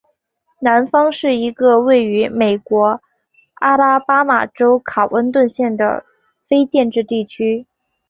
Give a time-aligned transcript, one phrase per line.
[0.61, 2.99] 南方是一个位于美国
[3.53, 6.03] 阿拉巴马州卡温顿县的
[6.47, 7.67] 非建制地区。